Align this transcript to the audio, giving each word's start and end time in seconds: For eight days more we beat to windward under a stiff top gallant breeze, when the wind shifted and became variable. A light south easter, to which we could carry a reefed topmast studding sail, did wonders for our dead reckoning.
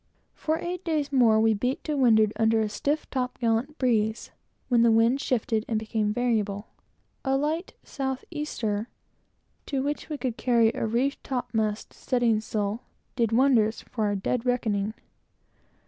For 0.33 0.57
eight 0.57 0.83
days 0.83 1.11
more 1.11 1.39
we 1.39 1.53
beat 1.53 1.83
to 1.83 1.95
windward 1.95 2.33
under 2.35 2.59
a 2.59 2.69
stiff 2.69 3.07
top 3.11 3.37
gallant 3.37 3.77
breeze, 3.77 4.31
when 4.67 4.81
the 4.81 4.89
wind 4.89 5.21
shifted 5.21 5.63
and 5.67 5.77
became 5.77 6.11
variable. 6.11 6.69
A 7.23 7.37
light 7.37 7.75
south 7.83 8.25
easter, 8.31 8.89
to 9.67 9.83
which 9.83 10.09
we 10.09 10.17
could 10.17 10.37
carry 10.37 10.71
a 10.73 10.87
reefed 10.87 11.23
topmast 11.23 11.93
studding 11.93 12.39
sail, 12.41 12.81
did 13.15 13.31
wonders 13.31 13.83
for 13.83 14.05
our 14.05 14.15
dead 14.15 14.43
reckoning. 14.43 14.95